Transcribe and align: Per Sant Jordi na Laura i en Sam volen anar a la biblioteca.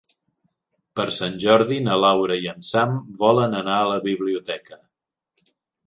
Per 0.99 1.05
Sant 1.17 1.37
Jordi 1.43 1.77
na 1.89 1.99
Laura 2.05 2.39
i 2.47 2.51
en 2.55 2.65
Sam 2.73 2.99
volen 3.23 3.57
anar 3.63 3.79
a 3.85 3.89
la 3.95 4.03
biblioteca. 4.11 4.85